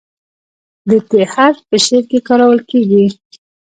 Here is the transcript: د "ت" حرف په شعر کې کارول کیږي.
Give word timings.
د 0.89 0.91
"ت" 1.09 1.11
حرف 1.33 1.59
په 1.69 1.77
شعر 1.85 2.03
کې 2.09 2.19
کارول 2.27 2.59
کیږي. 2.69 3.05